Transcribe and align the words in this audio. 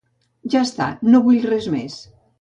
Ja 0.53 0.61
està, 0.69 0.87
no 1.11 1.23
vull 1.29 1.45
res 1.53 1.71
més. 1.77 2.03